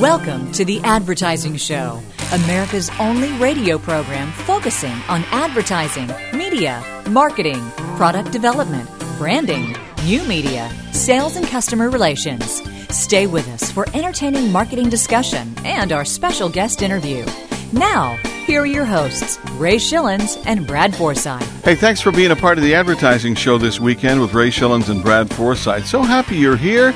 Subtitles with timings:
[0.00, 2.02] Welcome to The Advertising Show,
[2.32, 7.62] America's only radio program focusing on advertising, media, marketing,
[7.96, 12.60] product development, branding, new media, sales, and customer relations.
[12.92, 17.24] Stay with us for entertaining marketing discussion and our special guest interview.
[17.72, 18.16] Now,
[18.46, 21.40] here are your hosts, Ray Schilens and Brad Forsythe.
[21.62, 24.88] Hey, thanks for being a part of the advertising show this weekend with Ray Schilens
[24.88, 25.84] and Brad Forsythe.
[25.84, 26.92] So happy you're here.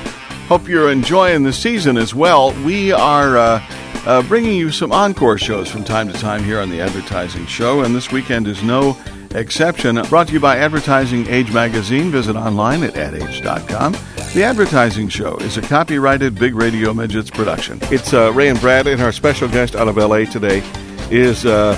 [0.49, 2.53] Hope you're enjoying the season as well.
[2.63, 3.63] We are uh,
[4.07, 7.81] uh, bringing you some encore shows from time to time here on the advertising show,
[7.81, 8.97] and this weekend is no
[9.35, 10.01] exception.
[10.09, 12.09] Brought to you by Advertising Age Magazine.
[12.09, 13.91] Visit online at adage.com.
[14.33, 17.77] The Advertising Show is a copyrighted Big Radio Midgets production.
[17.83, 20.63] It's uh, Ray and Brad, and our special guest out of LA today
[21.11, 21.75] is uh,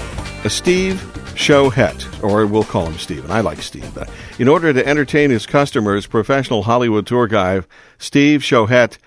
[1.42, 3.92] Steve Het, or we'll call him Steve, and I like Steve.
[3.96, 7.66] But in order to entertain his customers, professional Hollywood tour guide
[7.98, 9.00] Steve Schochet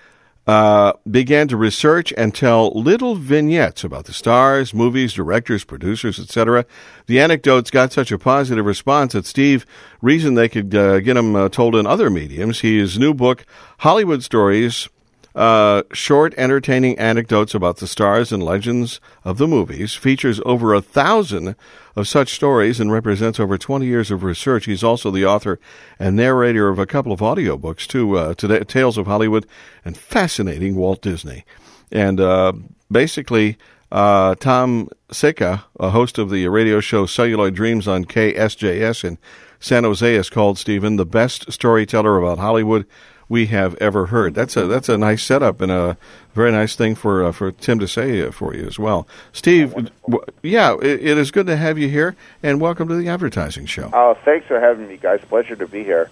[0.45, 6.65] uh, began to research and tell little vignettes about the stars, movies, directors, producers, etc.
[7.07, 9.65] The anecdotes got such a positive response that Steve
[10.01, 12.59] reasoned they could uh, get them uh, told in other mediums.
[12.59, 13.45] His new book,
[13.79, 14.89] Hollywood Stories,
[15.35, 20.81] uh, short, entertaining anecdotes about the stars and legends of the movies, features over a
[20.81, 21.55] thousand
[21.95, 24.65] of such stories and represents over 20 years of research.
[24.65, 25.59] He's also the author
[25.99, 29.45] and narrator of a couple of audiobooks, too, uh, today, Tales of Hollywood
[29.83, 31.43] and Fascinating Walt Disney.
[31.91, 32.53] And uh,
[32.89, 33.57] basically,
[33.91, 39.17] uh, Tim Sika, a host of the radio show Celluloid Dreams on KSJS in
[39.59, 42.85] San Jose, has called Stephen the best storyteller about Hollywood
[43.27, 44.33] we have ever heard.
[44.33, 45.97] That's a that's a nice setup and a
[46.33, 49.07] very nice thing for uh, for Tim to say uh, for you as well.
[49.33, 53.09] Steve, w- yeah, it, it is good to have you here, and welcome to the
[53.09, 53.89] advertising show.
[53.93, 55.21] Oh, thanks for having me, guys.
[55.27, 56.09] Pleasure to be here.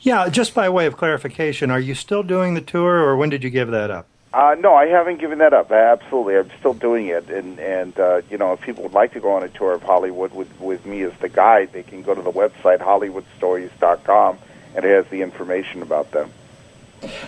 [0.00, 3.42] Yeah, just by way of clarification, are you still doing the tour, or when did
[3.42, 4.06] you give that up?
[4.32, 5.72] Uh, no, I haven't given that up.
[5.72, 9.20] Absolutely, I'm still doing it, and and uh, you know, if people would like to
[9.20, 12.14] go on a tour of Hollywood with with me as the guide, they can go
[12.14, 14.38] to the website hollywoodstories.com
[14.76, 16.30] and it has the information about them.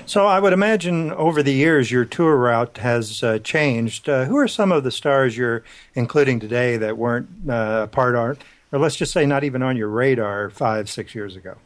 [0.07, 4.09] So I would imagine over the years your tour route has uh, changed.
[4.09, 5.63] Uh, who are some of the stars you're
[5.95, 8.39] including today that weren't uh, part of,
[8.73, 11.57] or let's just say not even on your radar five, six years ago?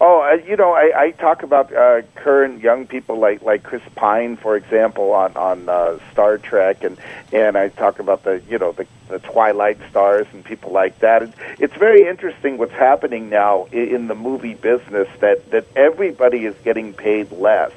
[0.00, 3.82] Oh, uh, you know, I, I talk about uh, current young people like like Chris
[3.94, 6.98] Pine, for example, on on uh, Star Trek, and
[7.32, 11.22] and I talk about the you know the the Twilight stars and people like that.
[11.22, 16.44] It, it's very interesting what's happening now in, in the movie business that that everybody
[16.44, 17.72] is getting paid less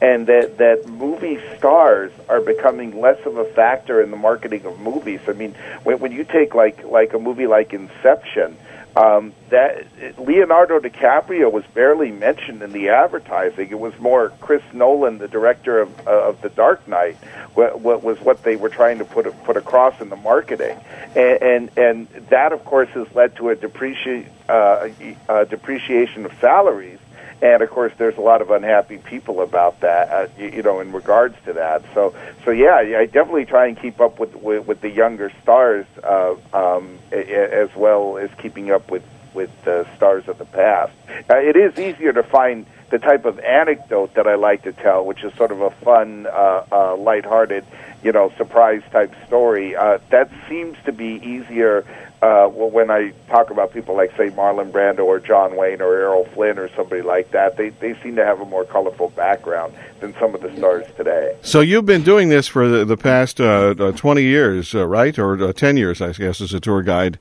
[0.00, 4.78] and that that movie stars are becoming less of a factor in the marketing of
[4.80, 5.20] movies.
[5.26, 8.56] I mean, when, when you take like like a movie like Inception,
[8.96, 9.86] um, that
[10.18, 13.70] Leonardo DiCaprio was barely mentioned in the advertising.
[13.70, 17.16] It was more Chris Nolan, the director of, uh, of The Dark Knight,
[17.54, 20.78] what, what was what they were trying to put put across in the marketing,
[21.16, 24.88] and and, and that of course has led to a depreciate uh,
[25.28, 26.98] a depreciation of salaries
[27.44, 30.80] and of course there's a lot of unhappy people about that uh, you, you know
[30.80, 31.82] in regards to that.
[31.92, 35.86] So so yeah I definitely try and keep up with with, with the younger stars
[36.02, 40.92] uh, um, as well as keeping up with with the stars of the past
[41.30, 45.04] uh, it is easier to find the type of anecdote that I like to tell
[45.04, 47.64] which is sort of a fun uh, uh, lighthearted
[48.02, 51.84] you know surprise type story uh, that seems to be easier
[52.24, 55.94] uh, well, when I talk about people like, say, Marlon Brando or John Wayne or
[55.94, 59.74] Errol Flynn or somebody like that, they, they seem to have a more colorful background
[60.00, 61.36] than some of the stars today.
[61.42, 65.18] So you've been doing this for the, the past uh, uh, 20 years, uh, right?
[65.18, 67.18] Or uh, 10 years, I guess, as a tour guide.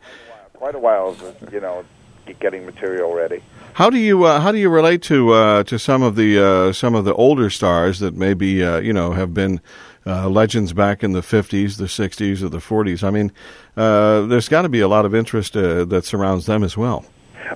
[0.54, 1.18] Quite a while,
[1.52, 1.84] you know,
[2.40, 3.42] getting material ready.
[3.74, 6.74] How do you uh, how do you relate to uh, to some of the uh,
[6.74, 9.62] some of the older stars that maybe uh, you know have been
[10.06, 13.04] uh, legends back in the 50s, the 60s, or the 40s.
[13.04, 13.32] I mean,
[13.78, 17.06] uh, there's got to be a lot of interest that surrounds them as well.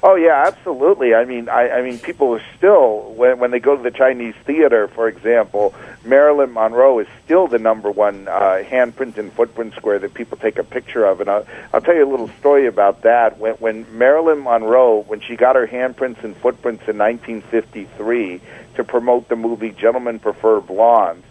[0.04, 1.14] Oh yeah, absolutely.
[1.14, 4.36] I mean, I, I mean, people are still when when they go to the Chinese
[4.46, 5.74] theater, for example,
[6.04, 10.58] Marilyn Monroe is still the number one uh, handprint and footprint square that people take
[10.58, 11.22] a picture of.
[11.22, 13.38] And I'll, I'll tell you a little story about that.
[13.38, 18.42] When, when Marilyn Monroe, when she got her handprints and footprints in 1953
[18.76, 21.24] to promote the movie Gentlemen Prefer Blondes,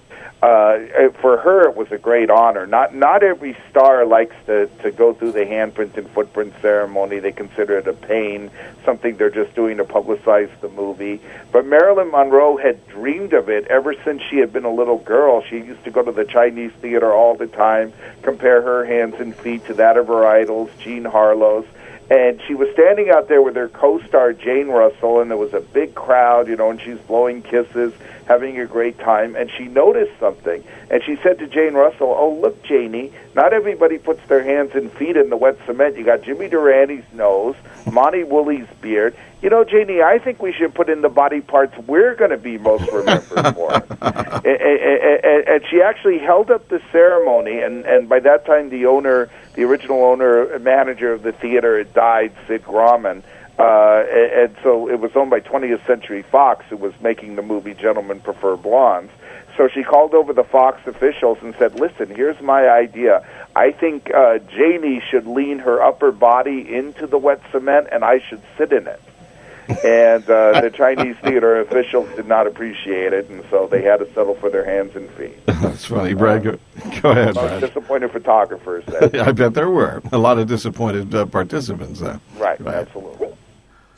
[0.42, 0.78] uh,
[1.20, 2.66] for her it was a great honor.
[2.66, 7.18] Not not every star likes to to go through the handprint and footprint ceremony.
[7.20, 8.50] They consider it a pain,
[8.84, 11.20] something they're just doing to publicize the movie.
[11.52, 15.42] But Marilyn Monroe had dreamed of it ever since she had been a little girl.
[15.42, 17.92] She used to go to the Chinese theater all the time,
[18.22, 21.66] compare her hands and feet to that of her idols, Jean Harlow's
[22.08, 25.60] and she was standing out there with her co-star Jane Russell, and there was a
[25.60, 27.92] big crowd, you know, and she's blowing kisses,
[28.26, 32.34] having a great time, and she noticed something, and she said to Jane Russell, "Oh,
[32.34, 35.96] look, Janie, not everybody puts their hands and feet in the wet cement.
[35.96, 37.54] You got Jimmy Durante's nose,
[37.90, 39.16] Monty Woolley's beard.
[39.42, 42.36] You know, Janie, I think we should put in the body parts we're going to
[42.36, 48.08] be most remembered for." and, and, and she actually held up the ceremony, and and
[48.08, 52.64] by that time, the owner, the original owner, manager of the theater, had died, Sid
[52.64, 53.22] Grauman.
[53.58, 57.74] Uh, and so it was owned by 20th Century Fox, who was making the movie
[57.74, 59.10] Gentlemen Prefer Blondes.
[59.56, 63.26] So she called over the Fox officials and said, "Listen, here's my idea.
[63.56, 68.20] I think uh, Janie should lean her upper body into the wet cement, and I
[68.20, 69.00] should sit in it."
[69.68, 74.06] and uh, the Chinese theater officials did not appreciate it, and so they had to
[74.14, 75.34] settle for their hands and feet.
[75.46, 76.44] That's funny, Brad.
[76.44, 76.58] Go,
[77.02, 77.60] go ahead, Brad.
[77.60, 78.84] Disappointed photographers.
[79.14, 82.00] I bet there were a lot of disappointed uh, participants.
[82.00, 82.20] There.
[82.36, 83.35] Right, right, absolutely.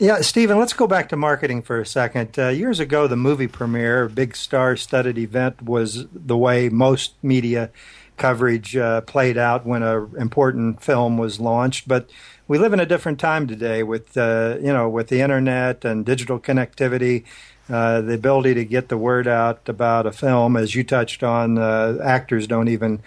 [0.01, 2.39] Yeah, Stephen, let's go back to marketing for a second.
[2.39, 7.69] Uh, years ago, the movie premiere, big star studded event, was the way most media
[8.15, 11.85] coverage uh, played out when an important film was launched.
[11.85, 12.09] But
[12.47, 16.05] we live in a different time today with, uh, you know, with the internet and
[16.05, 17.25] digital connectivity.
[17.69, 21.57] Uh, the ability to get the word out about a film, as you touched on,
[21.57, 23.01] uh, actors don't even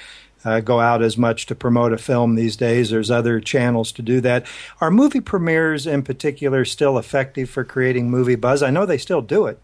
[0.45, 2.91] uh, go out as much to promote a film these days.
[2.91, 4.47] There's other channels to do that.
[4.81, 8.63] Are movie premieres in particular still effective for creating movie buzz?
[8.63, 9.59] I know they still do it.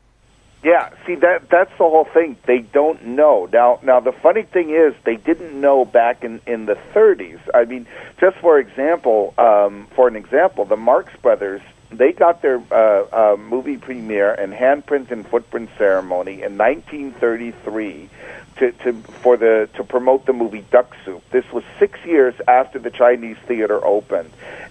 [0.63, 2.37] Yeah, see that that's the whole thing.
[2.45, 3.79] They don't know now.
[3.83, 7.39] Now the funny thing is, they didn't know back in in the 30s.
[7.55, 7.87] I mean,
[8.21, 13.37] just for example, um, for an example, the Marx Brothers they got their uh, uh,
[13.37, 18.11] movie premiere and handprint and footprint ceremony in 1933
[18.59, 21.23] to, to for the to promote the movie Duck Soup.
[21.31, 24.31] This was six years after the Chinese theater opened,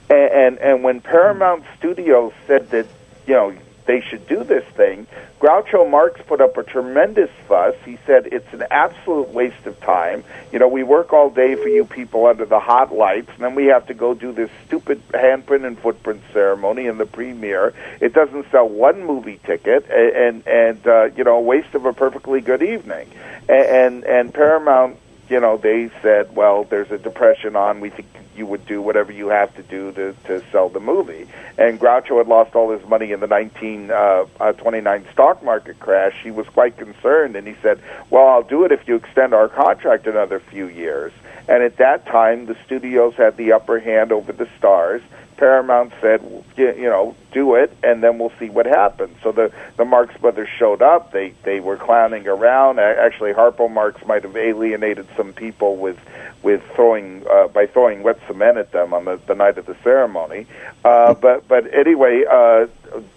[0.10, 2.88] and and, and when Paramount Studios said that
[3.26, 3.54] you know
[3.86, 5.08] they should do this thing.
[5.48, 7.74] Groucho Marx put up a tremendous fuss.
[7.86, 10.26] He said it's an absolute waste of time.
[10.52, 13.56] You know, we work all day for you people under the hot lights, and then
[13.56, 17.74] we have to go do this stupid handprint and footprint ceremony in the premiere.
[18.02, 21.94] It doesn't sell one movie ticket, and and, uh, you know, a waste of a
[21.94, 23.10] perfectly good evening.
[23.48, 24.98] And, and and Paramount
[25.30, 27.80] you know, they said, well, there's a depression on.
[27.82, 31.28] We think you would do whatever you have to do to, to sell the movie.
[31.58, 36.14] And Groucho had lost all his money in the 1929 uh, uh, stock market crash.
[36.24, 39.50] He was quite concerned, and he said, well, I'll do it if you extend our
[39.50, 41.12] contract another few years.
[41.48, 45.02] And at that time, the studios had the upper hand over the stars.
[45.38, 46.22] Paramount said,
[46.58, 49.16] you know, do it, and then we'll see what happens.
[49.22, 51.12] So the the Marx Brothers showed up.
[51.12, 52.80] They they were clowning around.
[52.80, 56.00] Actually, Harpo Marx might have alienated some people with
[56.42, 59.76] with throwing uh, by throwing wet cement at them on the, the night of the
[59.84, 60.48] ceremony.
[60.84, 62.66] Uh, but but anyway, uh,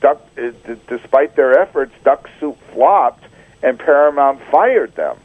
[0.00, 3.24] Duck, uh, d- despite their efforts, Duck Soup flopped,
[3.62, 5.16] and Paramount fired them.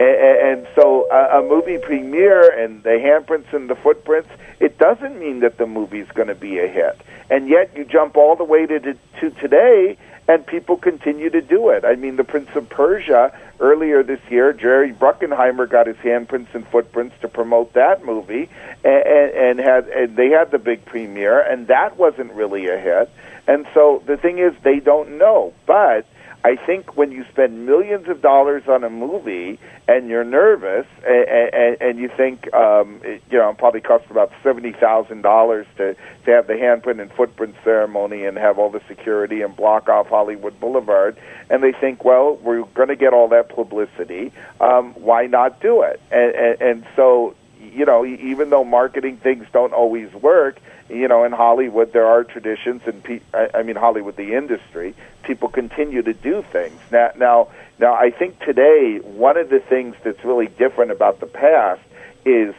[0.00, 4.30] And, and so a, a movie premiere and the handprints and the footprints,
[4.60, 7.00] it doesn't mean that the movie's going to be a hit.
[7.30, 8.80] And yet you jump all the way to,
[9.20, 9.98] to today
[10.28, 11.86] and people continue to do it.
[11.86, 16.68] I mean, The Prince of Persia earlier this year, Jerry Bruckheimer got his handprints and
[16.68, 18.50] footprints to promote that movie,
[18.84, 22.78] and, and, and had and they had the big premiere, and that wasn't really a
[22.78, 23.10] hit.
[23.46, 26.06] And so the thing is, they don't know, but
[26.44, 31.28] I think when you spend millions of dollars on a movie and you're nervous and,
[31.28, 35.66] and, and you think, um, it, you know, it probably cost about seventy thousand dollars
[35.78, 39.88] to to have the handprint and footprint ceremony and have all the security and block
[39.88, 41.18] off Hollywood Boulevard,
[41.50, 44.32] and they think, well, we're going to get all that publicity.
[44.60, 46.00] Um, why not do it?
[46.10, 51.24] And, and, and so, you know, even though marketing things don't always work you know,
[51.24, 56.02] in Hollywood there are traditions, and pe- I, I mean Hollywood, the industry, people continue
[56.02, 56.80] to do things.
[56.90, 61.26] Now, now, now, I think today one of the things that's really different about the
[61.26, 61.80] past
[62.24, 62.54] is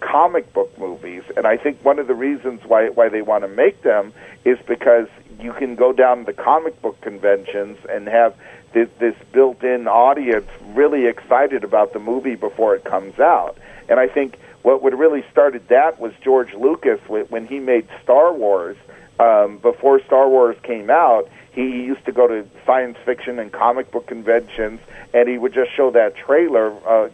[0.00, 3.48] comic book movies, and I think one of the reasons why why they want to
[3.48, 4.12] make them
[4.44, 5.08] is because
[5.40, 8.34] you can go down to the comic book conventions and have
[8.72, 13.56] this, this built-in audience really excited about the movie before it comes out,
[13.88, 18.32] and I think what would really started that was George Lucas when he made Star
[18.32, 18.76] Wars.
[19.20, 23.90] Um, before Star Wars came out, he used to go to science fiction and comic
[23.90, 24.80] book conventions,
[25.12, 27.08] and he would just show that trailer, uh,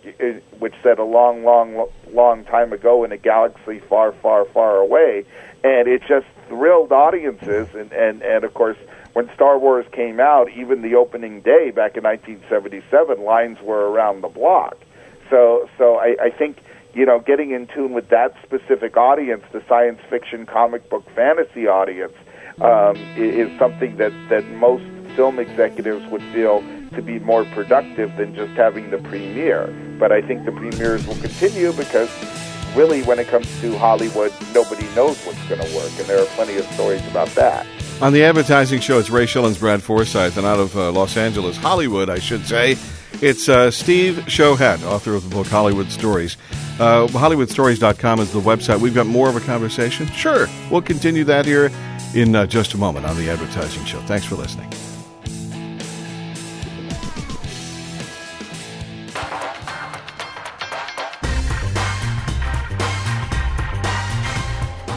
[0.59, 5.25] which said a long, long, long time ago in a galaxy far, far, far away,
[5.63, 7.69] and it just thrilled audiences.
[7.75, 8.77] And and and of course,
[9.15, 14.21] when Star Wars came out, even the opening day back in 1977, lines were around
[14.21, 14.77] the block.
[15.31, 16.59] So so I, I think
[16.95, 21.67] you know, getting in tune with that specific audience, the science fiction, comic book, fantasy
[21.67, 22.15] audience,
[22.61, 24.85] um, is, something that that most
[25.17, 26.63] film executives would feel
[26.95, 29.67] to be more productive than just having the premiere.
[29.99, 32.11] But I think the premieres will continue because
[32.77, 36.27] really, when it comes to Hollywood, nobody knows what's going to work, and there are
[36.37, 37.67] plenty of stories about that.
[38.01, 41.57] On the advertising show, it's Ray Schilens, Brad Forsythe, and out of uh, Los Angeles,
[41.57, 42.77] Hollywood, I should say,
[43.25, 46.37] it's uh, Steve Schochet, author of the book Hollywood Stories.
[46.79, 48.81] Uh, HollywoodStories.com is the website.
[48.81, 50.07] We've got more of a conversation.
[50.09, 51.71] Sure, we'll continue that here
[52.15, 53.99] in uh, just a moment on the advertising show.
[54.01, 54.71] Thanks for listening.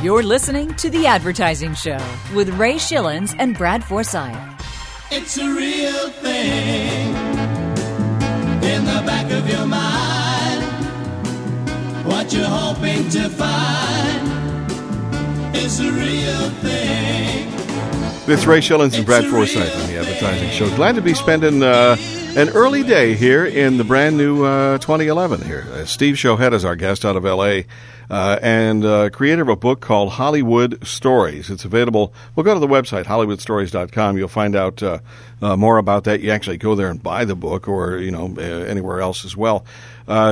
[0.03, 1.97] You're listening to The Advertising Show
[2.35, 4.35] with Ray Schilens and Brad Forsythe.
[5.09, 7.06] It's a real thing
[8.67, 10.63] in the back of your mind.
[12.05, 14.67] What you're hoping to find
[15.55, 17.47] is a real thing.
[18.29, 20.69] It's Ray Schilens and Brad Forsythe on the advertising show.
[20.75, 21.95] Glad to be spending uh,
[22.35, 25.65] an early day here in the brand new uh, 2011 here.
[25.71, 27.61] Uh, Steve Schochet is our guest out of LA
[28.09, 31.49] uh, and uh, creator of a book called Hollywood Stories.
[31.49, 32.13] It's available.
[32.35, 34.17] We'll go to the website, HollywoodStories.com.
[34.17, 34.99] You'll find out uh,
[35.41, 36.21] more about that.
[36.21, 39.65] You actually go there and buy the book or, you know, anywhere else as well.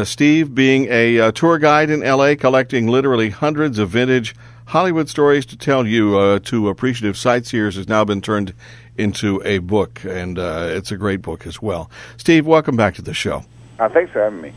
[0.05, 5.57] Steve being a tour guide in LA, collecting literally hundreds of vintage Hollywood stories to
[5.57, 8.53] tell you uh, to appreciative sightseers has now been turned
[8.97, 11.89] into a book, and uh, it's a great book as well.
[12.17, 13.43] Steve, welcome back to the show.
[13.77, 14.53] Uh, thanks for having me.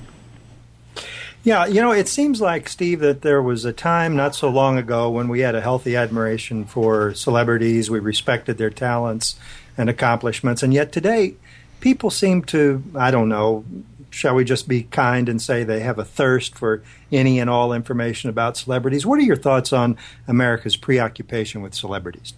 [1.45, 4.76] Yeah, you know, it seems like, Steve, that there was a time not so long
[4.76, 7.90] ago when we had a healthy admiration for celebrities.
[7.90, 9.38] We respected their talents
[9.76, 10.62] and accomplishments.
[10.62, 11.37] And yet today,
[11.80, 13.64] people seem to, I don't know,
[14.11, 17.73] shall we just be kind and say they have a thirst for any and all
[17.73, 19.07] information about celebrities?
[19.07, 22.35] What are your thoughts on America's preoccupation with celebrities?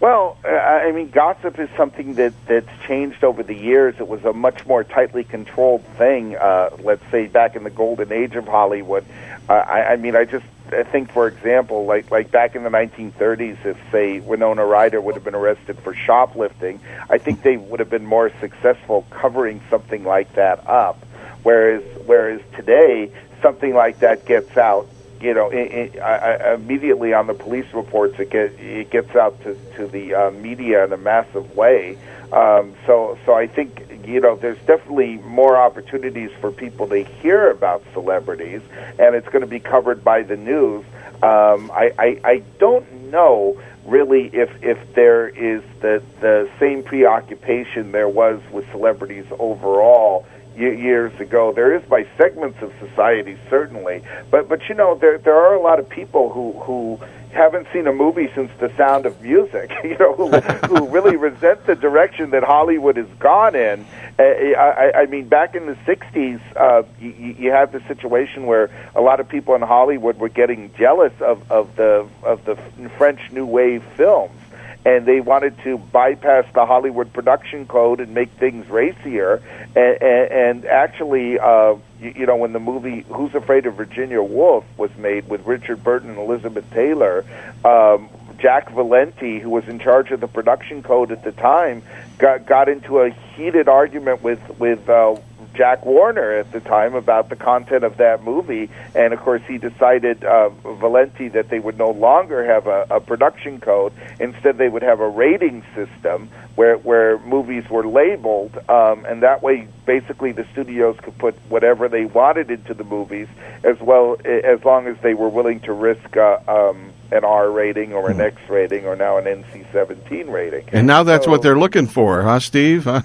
[0.00, 3.94] Well, uh, I mean, gossip is something that that's changed over the years.
[3.98, 6.36] It was a much more tightly controlled thing.
[6.36, 9.04] Uh, let's say back in the golden age of Hollywood.
[9.48, 12.70] Uh, I, I mean, I just I think, for example, like like back in the
[12.70, 17.80] 1930s, if say Winona Ryder would have been arrested for shoplifting, I think they would
[17.80, 21.04] have been more successful covering something like that up.
[21.42, 24.88] Whereas whereas today, something like that gets out,
[25.22, 29.40] you know, it, it, I, immediately on the police reports, it get it gets out
[29.42, 31.96] to to the uh, media in a massive way.
[32.32, 37.50] Um, so so I think you know, there's definitely more opportunities for people to hear
[37.50, 38.62] about celebrities,
[38.98, 40.84] and it's going to be covered by the news.
[41.22, 47.92] Um, I, I, I don't know really if if there is the the same preoccupation
[47.92, 50.26] there was with celebrities overall
[50.56, 51.52] years ago.
[51.52, 55.60] There is by segments of society certainly, but but you know there there are a
[55.60, 57.00] lot of people who who
[57.32, 61.64] haven't seen a movie since The Sound of Music, you know, who, who really resent
[61.64, 63.86] the direction that Hollywood has gone in.
[64.18, 68.70] Uh, I, I mean, back in the '60s, uh, you, you had the situation where
[68.94, 72.56] a lot of people in Hollywood were getting jealous of, of the of the
[72.98, 74.41] French New Wave films
[74.84, 79.42] and they wanted to bypass the Hollywood production code and make things racier.
[79.76, 84.22] And, and, and actually, uh, you, you know, when the movie Who's Afraid of Virginia
[84.22, 87.24] Woolf was made with Richard Burton and Elizabeth Taylor,
[87.64, 88.08] um,
[88.38, 91.82] Jack Valenti, who was in charge of the production code at the time,
[92.18, 95.14] got got into a heated argument with with uh,
[95.54, 99.58] Jack Warner at the time about the content of that movie, and of course he
[99.58, 103.92] decided uh, Valenti that they would no longer have a, a production code.
[104.18, 109.42] Instead, they would have a rating system where where movies were labeled, um, and that
[109.42, 113.28] way, basically, the studios could put whatever they wanted into the movies,
[113.64, 116.16] as well as long as they were willing to risk.
[116.16, 118.22] Uh, um, an R rating or an hmm.
[118.22, 120.68] X rating or now an NC 17 rating.
[120.72, 122.86] And now that's so, what they're looking for, huh, Steve?
[122.86, 123.04] right,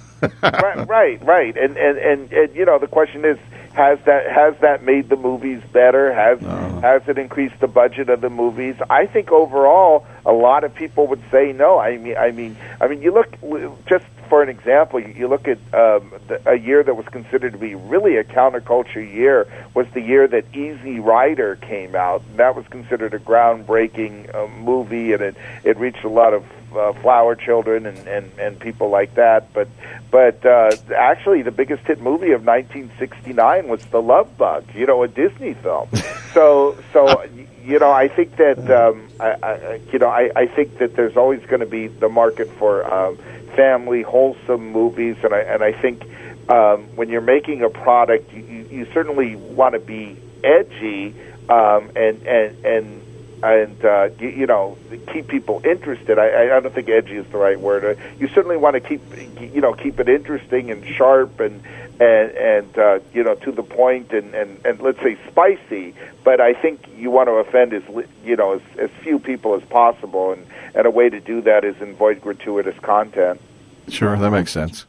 [0.88, 1.58] right, right.
[1.58, 3.38] And, and and and you know the question is
[3.78, 6.12] has that has that made the movies better?
[6.12, 6.80] Has no.
[6.82, 8.76] has it increased the budget of the movies?
[8.90, 11.78] I think overall a lot of people would say no.
[11.78, 13.38] I mean I mean I mean you look
[13.86, 17.58] just for an example, you look at um, the, a year that was considered to
[17.58, 22.24] be really a counterculture year was the year that Easy Rider came out.
[22.36, 26.44] That was considered a groundbreaking uh, movie, and it it reached a lot of
[26.78, 29.54] uh, flower children and, and and people like that.
[29.54, 29.68] But
[30.12, 34.66] but uh, actually, the biggest hit movie of 1969 was The Love Bug.
[34.74, 35.90] You know, a Disney film.
[36.34, 37.24] so so
[37.64, 41.18] you know, I think that um, I, I you know I, I think that there's
[41.18, 42.92] always going to be the market for.
[42.92, 43.18] Um,
[43.58, 46.04] family, wholesome movies, and I and I think
[46.50, 51.14] um, when you're making a product, you, you certainly want to be edgy
[51.50, 53.02] um, and and and
[53.44, 54.78] and uh, you, you know
[55.12, 56.18] keep people interested.
[56.18, 57.86] I, I don't think edgy is the right word.
[57.98, 59.02] Uh, you certainly want to keep
[59.40, 61.62] you know keep it interesting and sharp and
[62.00, 65.94] and and uh, you know to the point and, and and let's say spicy.
[66.24, 67.84] But I think you want to offend as
[68.24, 71.64] you know as, as few people as possible, and and a way to do that
[71.64, 73.42] is avoid gratuitous content.
[73.88, 74.86] Sure, that makes sense.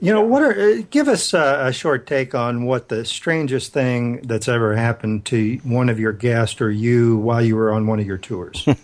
[0.00, 3.72] You know, what are uh, give us a, a short take on what the strangest
[3.72, 7.86] thing that's ever happened to one of your guests or you while you were on
[7.86, 8.66] one of your tours?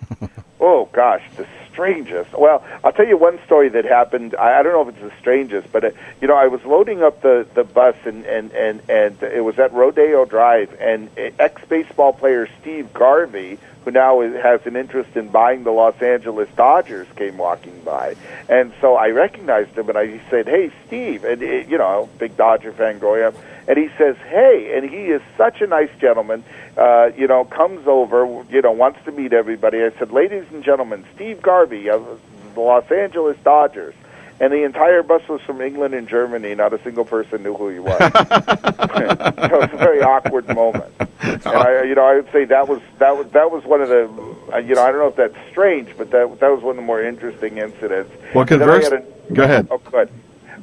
[0.62, 1.46] Oh gosh, the
[1.80, 2.32] strangest.
[2.32, 4.34] Well, I'll tell you one story that happened.
[4.34, 7.02] I, I don't know if it's the strangest, but uh, you know, I was loading
[7.02, 11.62] up the the bus and and and and it was at Rodeo Drive, and ex
[11.68, 16.50] baseball player Steve Garvey, who now is, has an interest in buying the Los Angeles
[16.54, 18.14] Dodgers, came walking by,
[18.50, 22.36] and so I recognized him, and I said, "Hey, Steve," and it, you know, big
[22.36, 23.34] Dodger fan growing up,
[23.70, 26.42] and he says, "Hey," and he is such a nice gentleman.
[26.76, 29.78] Uh, you know, comes over, you know, wants to meet everybody.
[29.84, 32.20] I said, "Ladies and gentlemen, Steve Garvey of
[32.54, 33.94] the Los Angeles Dodgers."
[34.42, 36.54] and the entire bus was from England and Germany.
[36.54, 37.98] Not a single person knew who he was.
[37.98, 40.90] so it was a very awkward moment.
[41.20, 43.90] And I, you know, I would say that was that was that was one of
[43.90, 44.08] the,
[44.54, 46.76] uh, you know, I don't know if that's strange, but that that was one of
[46.76, 48.10] the more interesting incidents.
[48.34, 48.86] Well, And converse.
[48.88, 49.68] a- Go ahead.
[49.70, 50.08] Oh, good.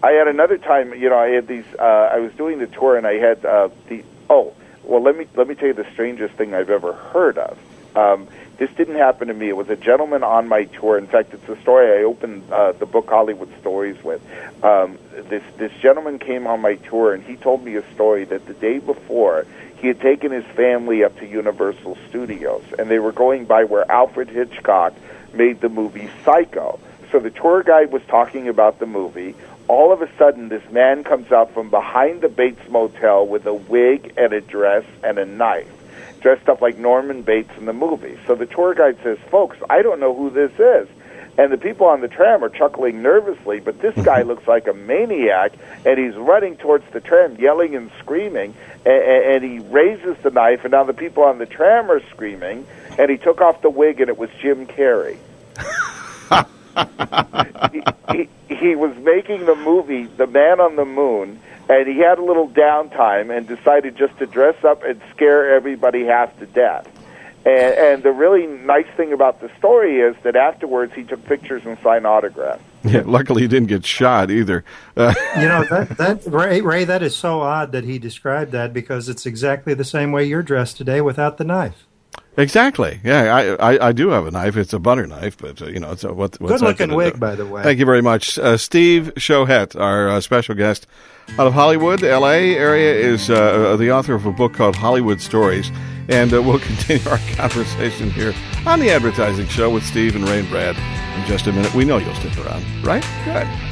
[0.03, 1.65] I had another time, you know, I had these.
[1.77, 4.03] Uh, I was doing the tour, and I had uh, the.
[4.29, 7.57] Oh, well, let me let me tell you the strangest thing I've ever heard of.
[7.95, 8.27] Um,
[8.57, 9.49] this didn't happen to me.
[9.49, 10.97] It was a gentleman on my tour.
[10.97, 14.21] In fact, it's a story I opened uh, the book Hollywood Stories with.
[14.63, 14.97] Um,
[15.29, 18.53] this this gentleman came on my tour, and he told me a story that the
[18.53, 19.45] day before
[19.77, 23.89] he had taken his family up to Universal Studios, and they were going by where
[23.91, 24.93] Alfred Hitchcock
[25.33, 26.79] made the movie Psycho.
[27.11, 29.35] So the tour guide was talking about the movie.
[29.67, 33.53] All of a sudden, this man comes out from behind the Bates Motel with a
[33.53, 35.69] wig and a dress and a knife,
[36.21, 38.17] dressed up like Norman Bates in the movie.
[38.27, 40.87] So the tour guide says, "Folks, I don't know who this is."
[41.37, 44.73] And the people on the tram are chuckling nervously, but this guy looks like a
[44.73, 45.51] maniac,
[45.85, 50.63] and he's running towards the tram, yelling and screaming, and, and he raises the knife,
[50.63, 52.65] and now the people on the tram are screaming,
[52.97, 55.17] and he took off the wig, and it was Jim Carrey.
[57.71, 62.19] he, he, he was making the movie The Man on the Moon, and he had
[62.19, 66.87] a little downtime and decided just to dress up and scare everybody half to death.
[67.45, 71.63] And, and the really nice thing about the story is that afterwards he took pictures
[71.65, 72.61] and signed autographs.
[72.83, 74.63] Yeah, luckily, he didn't get shot either.
[74.95, 78.73] Uh, you know that that Ray Ray that is so odd that he described that
[78.73, 81.86] because it's exactly the same way you're dressed today without the knife.
[82.37, 82.99] Exactly.
[83.03, 84.57] Yeah, I, I I do have a knife.
[84.57, 87.13] It's a butter knife, but uh, you know, it's a, what, what's Good looking wig,
[87.13, 87.19] do?
[87.19, 87.63] by the way.
[87.63, 90.85] Thank you very much, uh, Steve Schochet, our uh, special guest
[91.39, 92.55] out of Hollywood, L.A.
[92.55, 95.71] area, is uh, the author of a book called Hollywood Stories,
[96.09, 98.33] and uh, we'll continue our conversation here
[98.67, 100.77] on the Advertising Show with Steve and Ray and Brad
[101.19, 101.73] in just a minute.
[101.73, 103.03] We know you'll stick around, right?
[103.25, 103.66] Good.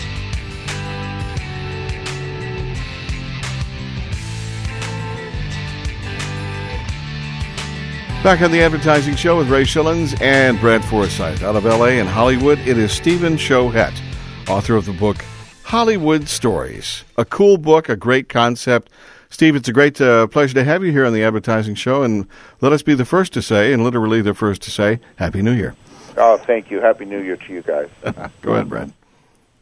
[8.26, 11.44] Back on the Advertising Show with Ray Schilens and Brad Forsythe.
[11.44, 13.94] Out of LA and Hollywood, it is Stephen Schochet,
[14.50, 15.24] author of the book
[15.62, 17.04] Hollywood Stories.
[17.20, 18.90] A cool book, a great concept.
[19.30, 22.28] Steve, it's a great uh, pleasure to have you here on the Advertising Show, and
[22.62, 25.54] let us be the first to say, and literally the first to say, Happy New
[25.54, 25.76] Year.
[26.18, 26.82] Oh, thank you.
[26.82, 27.90] Happy New Year to you guys.
[28.42, 28.92] Go ahead, Brad.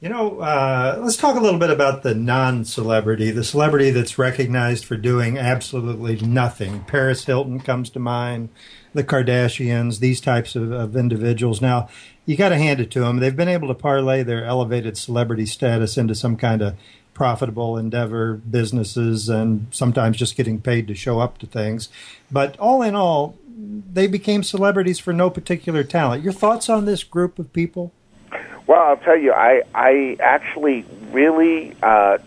[0.04, 4.84] You know, uh, let's talk a little bit about the non-celebrity, the celebrity that's recognized
[4.84, 6.84] for doing absolutely nothing.
[6.84, 8.50] Paris Hilton comes to mind,
[8.94, 11.62] the Kardashians, these types of, of individuals.
[11.62, 11.88] Now,
[12.26, 15.46] you got to hand it to them; they've been able to parlay their elevated celebrity
[15.46, 16.76] status into some kind of
[17.14, 21.88] profitable endeavor, businesses, and sometimes just getting paid to show up to things.
[22.30, 26.26] But all in all, they became celebrities for no particular talent.
[26.26, 27.94] Your thoughts on this group of people?
[28.66, 32.18] Well, I'll tell you, I I actually really uh,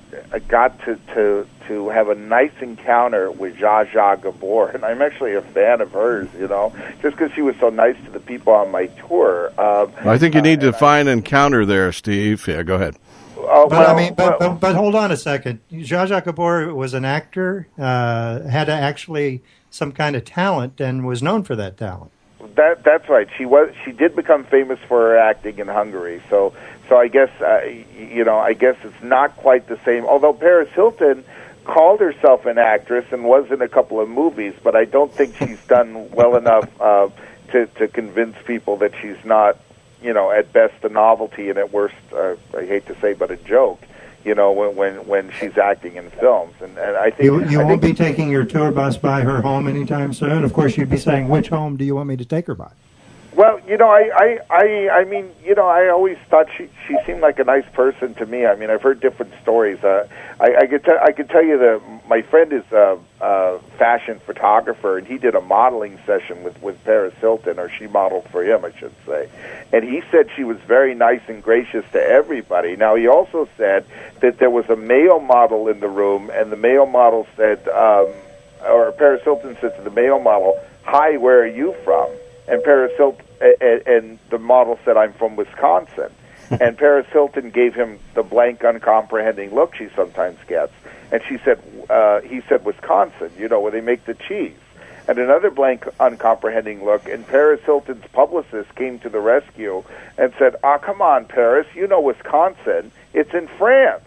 [0.48, 5.34] got to to to have a nice encounter with Zsa Zsa Gabor, and I'm actually
[5.34, 6.28] a fan of hers.
[6.38, 9.52] You know, just because she was so nice to the people on my tour.
[9.58, 12.46] Um, I think you need to find an encounter there, Steve.
[12.46, 12.96] Yeah, go ahead.
[13.38, 15.60] oh, But well, I mean, but, well, but, but hold on a second.
[15.72, 21.22] Zsa Zsa Gabor was an actor, uh, had actually some kind of talent, and was
[21.22, 22.12] known for that talent.
[22.54, 23.28] That that's right.
[23.36, 26.22] She was she did become famous for her acting in Hungary.
[26.30, 26.54] So
[26.88, 27.62] so I guess uh,
[27.98, 30.04] you know I guess it's not quite the same.
[30.04, 31.24] Although Paris Hilton
[31.64, 35.36] called herself an actress and was in a couple of movies, but I don't think
[35.36, 37.08] she's done well enough uh,
[37.52, 39.58] to to convince people that she's not
[40.02, 43.30] you know at best a novelty and at worst uh, I hate to say but
[43.30, 43.82] a joke.
[44.26, 47.60] You know, when when when she's acting in films, and, and I think You, you
[47.60, 50.42] I won't think, be taking your tour bus by her home anytime soon.
[50.42, 52.72] Of course, you'd be saying, which home do you want me to take her by?
[53.36, 56.96] Well, you know, I, I, I, I mean, you know, I always thought she she
[57.04, 58.46] seemed like a nice person to me.
[58.46, 59.84] I mean, I've heard different stories.
[59.84, 60.08] Uh,
[60.40, 64.20] I, I could tell I could tell you that my friend is a, a fashion
[64.20, 68.42] photographer, and he did a modeling session with with Paris Hilton, or she modeled for
[68.42, 69.28] him, I should say.
[69.70, 72.74] And he said she was very nice and gracious to everybody.
[72.74, 73.84] Now, he also said
[74.20, 78.08] that there was a male model in the room, and the male model said, um,
[78.64, 82.08] or Paris Hilton said to the male model, "Hi, where are you from?"
[82.48, 86.12] And Paris Hilton and, and the model said, "I'm from Wisconsin."
[86.60, 90.72] and Paris Hilton gave him the blank, uncomprehending look she sometimes gets,
[91.10, 94.56] and she said, uh, "He said Wisconsin, you know, where they make the cheese."
[95.08, 99.84] And another blank, uncomprehending look, and Paris Hilton's publicist came to the rescue
[100.18, 104.04] and said, "Ah, come on, Paris, you know Wisconsin, it's in France."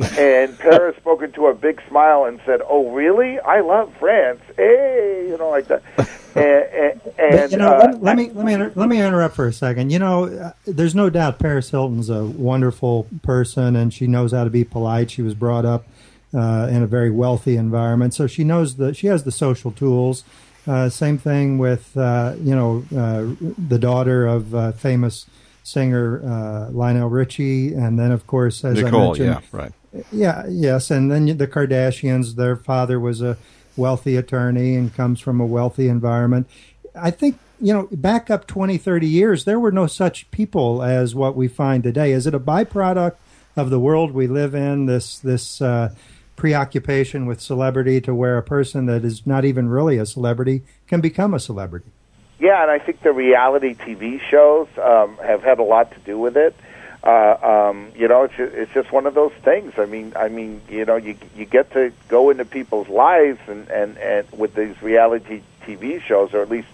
[0.18, 3.38] and Paris spoke into a big smile and said, "Oh, really?
[3.38, 4.40] I love France.
[4.56, 5.82] Hey, you know, like that."
[6.34, 9.00] And, and, and But, you know, uh, let, let me let me inter- let me
[9.00, 9.90] interrupt for a second.
[9.90, 14.44] You know, uh, there's no doubt Paris Hilton's a wonderful person, and she knows how
[14.44, 15.10] to be polite.
[15.10, 15.86] She was brought up
[16.34, 20.24] uh, in a very wealthy environment, so she knows that she has the social tools.
[20.66, 25.26] Uh, same thing with uh, you know uh, the daughter of uh, famous
[25.62, 29.72] singer uh, Lionel Richie, and then of course as I mentioned, yeah, right.
[30.12, 32.34] yeah, yes, and then the Kardashians.
[32.36, 33.36] Their father was a
[33.80, 36.48] wealthy attorney and comes from a wealthy environment.
[36.94, 41.14] I think you know, back up 20, 30 years, there were no such people as
[41.14, 42.12] what we find today.
[42.12, 43.16] Is it a byproduct
[43.56, 44.86] of the world we live in?
[44.86, 45.94] This this uh,
[46.36, 51.00] preoccupation with celebrity to where a person that is not even really a celebrity can
[51.00, 51.90] become a celebrity.
[52.38, 56.18] Yeah, and I think the reality TV shows um, have had a lot to do
[56.18, 56.56] with it.
[57.02, 59.72] Uh, um, you know, it's it's just one of those things.
[59.78, 63.68] I mean, I mean, you know, you you get to go into people's lives and
[63.70, 66.68] and and with these reality TV shows, or at least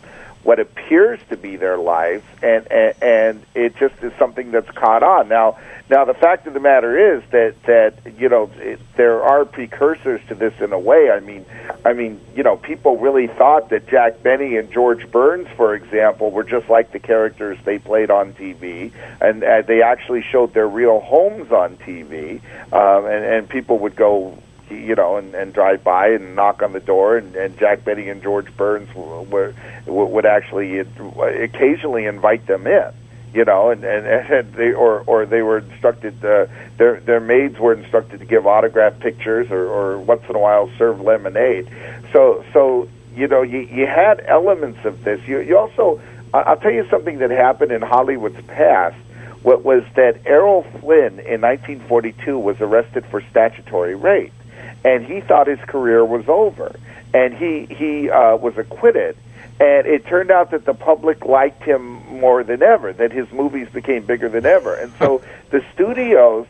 [0.46, 5.02] what appears to be their lives, and and, and it just is something that's caught
[5.02, 5.28] on.
[5.28, 5.58] Now,
[5.90, 10.20] now the fact of the matter is that that you know it, there are precursors
[10.28, 11.10] to this in a way.
[11.10, 11.44] I mean,
[11.84, 16.30] I mean, you know, people really thought that Jack Benny and George Burns, for example,
[16.30, 20.68] were just like the characters they played on TV, and uh, they actually showed their
[20.68, 22.40] real homes on TV,
[22.72, 24.38] um, and and people would go
[24.70, 28.08] you know, and, and drive by and knock on the door, and, and Jack Benny
[28.08, 29.54] and George Burns were,
[29.86, 32.90] would actually occasionally invite them in,
[33.32, 36.46] you know, and and, and they or or they were instructed uh,
[36.78, 40.70] their their maids were instructed to give autograph pictures or, or once in a while
[40.78, 41.68] serve lemonade.
[42.12, 45.20] So so you know you you had elements of this.
[45.26, 46.00] You you also
[46.34, 48.96] I'll tell you something that happened in Hollywood's past
[49.46, 54.32] what was that Errol Flynn in 1942 was arrested for statutory rape,
[54.86, 56.76] and he thought his career was over,
[57.12, 59.16] and he he uh, was acquitted.
[59.58, 61.82] And it turned out that the public liked him
[62.20, 62.92] more than ever.
[62.92, 66.46] That his movies became bigger than ever, and so the studios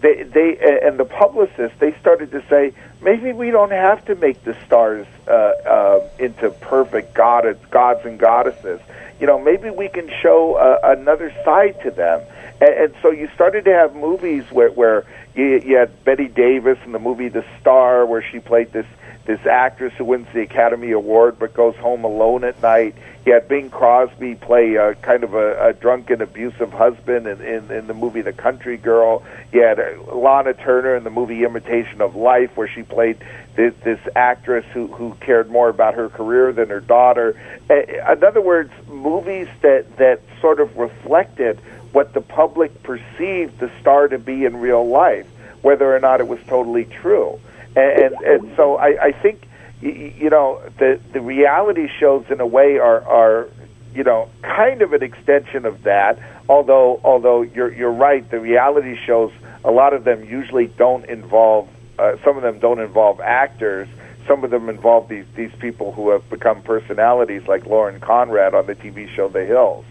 [0.00, 4.42] they they and the publicists they started to say maybe we don't have to make
[4.44, 8.80] the stars uh, uh, into perfect god gods and goddesses.
[9.20, 12.22] You know, maybe we can show uh, another side to them.
[12.60, 16.78] And, and so you started to have movies where where you, you had Bette Davis
[16.84, 18.86] in the movie The Star, where she played this
[19.26, 22.94] this actress who wins the Academy Award but goes home alone at night.
[23.24, 27.70] You had Bing Crosby play a kind of a, a drunken, abusive husband in, in,
[27.70, 29.22] in the movie The Country Girl.
[29.50, 33.16] You had uh, Lana Turner in the movie Imitation of Life, where she played
[33.56, 37.34] this, this actress who, who cared more about her career than her daughter.
[37.70, 41.58] In other words, movies that, that sort of reflected
[41.94, 45.26] what the public perceived the star to be in real life,
[45.62, 47.38] whether or not it was totally true.
[47.76, 49.46] And, and, and so I, I think,
[49.80, 53.48] you know, the, the reality shows in a way are, are,
[53.94, 56.18] you know, kind of an extension of that.
[56.48, 59.32] Although, although you're, you're right, the reality shows,
[59.64, 63.88] a lot of them usually don't involve, uh, some of them don't involve actors.
[64.26, 68.66] Some of them involve these, these people who have become personalities like Lauren Conrad on
[68.66, 69.84] the TV show The Hills.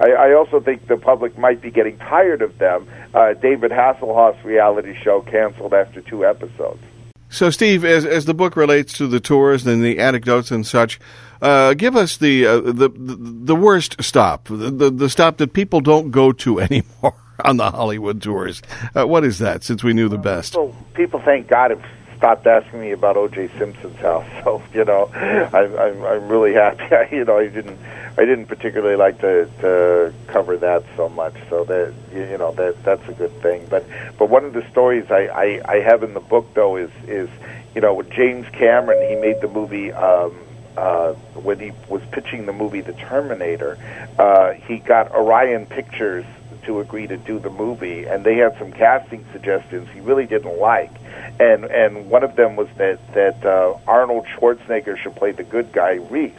[0.00, 2.88] I, I also think the public might be getting tired of them.
[3.14, 6.82] Uh, David Hasselhoff's reality show canceled after two episodes.
[7.28, 10.98] So, Steve, as as the book relates to the tours and the anecdotes and such,
[11.40, 15.80] uh, give us the, uh, the the worst stop, the, the the stop that people
[15.80, 18.62] don't go to anymore on the Hollywood tours.
[18.96, 19.62] Uh, what is that?
[19.62, 20.54] Since we knew the best.
[20.54, 21.84] People, people, thank God, have
[22.20, 23.48] stopped asking me about O.J.
[23.58, 24.26] Simpson's house.
[24.44, 26.82] So you know, I'm I'm, I'm really happy.
[26.94, 27.78] I, you know, I didn't
[28.18, 31.34] I didn't particularly like to, to cover that so much.
[31.48, 33.66] So that you know that that's a good thing.
[33.70, 33.86] But
[34.18, 37.28] but one of the stories I, I, I have in the book though is is
[37.74, 39.92] you know with James Cameron he made the movie.
[39.92, 40.36] Um,
[40.76, 43.76] uh, when he was pitching the movie The Terminator,
[44.18, 46.24] uh, he got Orion Pictures
[46.64, 50.58] to agree to do the movie, and they had some casting suggestions he really didn't
[50.58, 50.90] like,
[51.38, 55.72] and and one of them was that that uh, Arnold Schwarzenegger should play the good
[55.72, 56.32] guy Reese.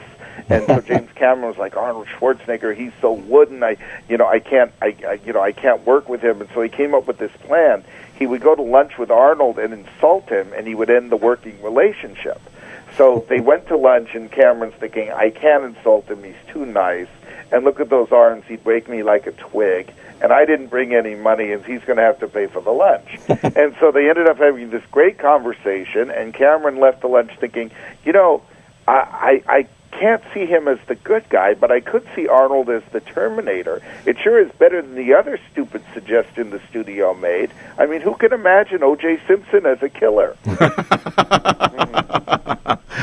[0.49, 2.75] And so James Cameron was like Arnold Schwarzenegger.
[2.75, 3.63] He's so wooden.
[3.63, 3.77] I,
[4.09, 4.71] you know, I can't.
[4.81, 6.41] I, I, you know, I can't work with him.
[6.41, 7.83] And so he came up with this plan.
[8.17, 11.17] He would go to lunch with Arnold and insult him, and he would end the
[11.17, 12.39] working relationship.
[12.97, 16.23] So they went to lunch, and Cameron's thinking, I can't insult him.
[16.23, 17.07] He's too nice.
[17.51, 18.45] And look at those arms.
[18.47, 19.93] He'd break me like a twig.
[20.21, 22.71] And I didn't bring any money, and he's going to have to pay for the
[22.71, 23.19] lunch.
[23.27, 27.71] and so they ended up having this great conversation, and Cameron left the lunch thinking,
[28.05, 28.43] you know,
[28.87, 32.69] I, I, I can't see him as the good guy, but I could see Arnold
[32.69, 33.81] as the Terminator.
[34.05, 37.51] It sure is better than the other stupid suggestion the studio made.
[37.77, 39.19] I mean, who can imagine O.J.
[39.27, 40.37] Simpson as a killer?
[41.71, 42.00] Mm-hmm.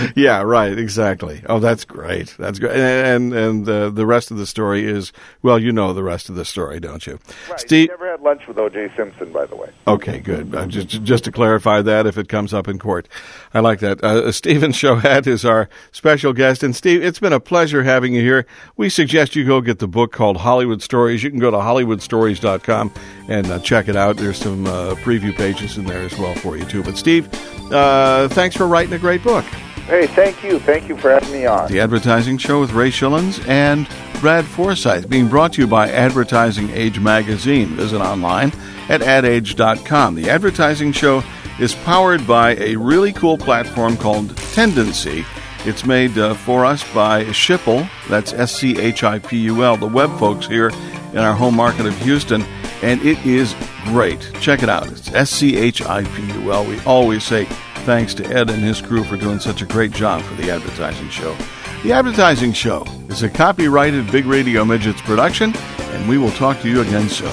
[0.16, 1.42] yeah, right, exactly.
[1.49, 2.35] Oh, that's great.
[2.38, 2.77] That's great.
[2.77, 6.29] And and, and uh, the rest of the story is well, you know the rest
[6.29, 7.18] of the story, don't you?
[7.49, 7.61] Right.
[7.61, 7.88] Steve.
[7.88, 8.90] Never had lunch with O.J.
[8.97, 9.71] Simpson, by the way.
[9.87, 10.55] Okay, good.
[10.55, 13.09] Uh, just just to clarify that, if it comes up in court,
[13.55, 14.03] I like that.
[14.03, 18.23] Uh, Stephen Schochet is our special guest, and Steve, it's been a pleasure having you
[18.23, 18.47] here.
[18.77, 21.23] We suggest you go get the book called Hollywood Stories.
[21.23, 22.92] You can go to hollywoodstories.com
[23.29, 24.16] and uh, check it out.
[24.16, 26.83] There's some uh, preview pages in there as well for you too.
[26.83, 27.29] But Steve,
[27.73, 29.44] uh, thanks for writing a great book.
[29.88, 30.59] Hey, thank you.
[30.59, 31.72] Thank you for having me on.
[31.72, 33.88] The Advertising Show with Ray Schilens and
[34.20, 37.68] Brad Forsythe, being brought to you by Advertising Age Magazine.
[37.68, 38.53] Visit online
[38.90, 40.14] at adage.com.
[40.14, 41.22] The Advertising Show
[41.59, 45.24] is powered by a really cool platform called Tendenci.
[45.66, 49.79] It's made uh, for us by Schipul, that's S C H I P U L,
[49.79, 52.42] the web folks here in our home market of Houston,
[52.83, 54.20] and it is great.
[54.40, 54.87] Check it out.
[54.92, 56.66] It's S C H I P U L.
[56.66, 57.48] We always say
[57.88, 61.09] thanks to Ed and his crew for doing such a great job for the Advertising
[61.09, 61.35] Show.
[61.83, 66.68] The Advertising Show is a copyrighted Big Radio Midgets production, and we will talk to
[66.68, 67.33] you again soon.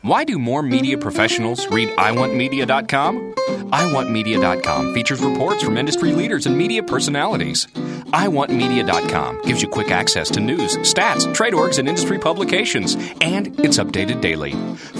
[0.00, 3.34] Why do more media professionals read iwantmedia.com?
[3.70, 7.68] iwantmedia.com features reports from industry leaders and media personalities.
[8.12, 13.78] iwantmedia.com gives you quick access to news, stats, trade orgs, and industry publications, and it's
[13.78, 14.52] updated daily.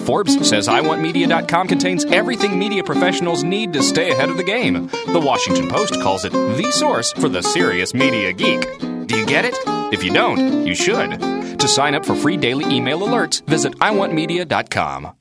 [0.05, 4.89] Forbes says iwantmedia.com contains everything media professionals need to stay ahead of the game.
[5.07, 8.79] The Washington Post calls it the source for the serious media geek.
[9.07, 9.57] Do you get it?
[9.93, 11.21] If you don't, you should.
[11.59, 15.13] To sign up for free daily email alerts, visit iwantmedia.com.